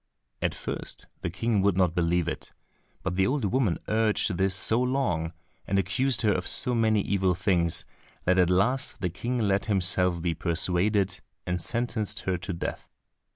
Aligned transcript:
At 0.41 0.55
first 0.55 1.05
the 1.21 1.29
King 1.29 1.61
would 1.61 1.77
not 1.77 1.93
believe 1.93 2.27
it, 2.27 2.53
but 3.03 3.17
the 3.17 3.27
old 3.27 3.45
woman 3.45 3.77
urged 3.87 4.35
this 4.35 4.55
so 4.55 4.81
long, 4.81 5.31
and 5.67 5.77
accused 5.77 6.21
her 6.23 6.31
of 6.33 6.47
so 6.47 6.73
many 6.73 7.01
evil 7.01 7.35
things, 7.35 7.85
that 8.25 8.39
at 8.39 8.49
last 8.49 9.01
the 9.01 9.11
King 9.11 9.37
let 9.37 9.65
himself 9.65 10.19
be 10.19 10.33
persuaded 10.33 11.21
and 11.45 11.61
sentenced 11.61 12.21
her 12.21 12.35
to 12.39 12.51
death. 12.51 12.89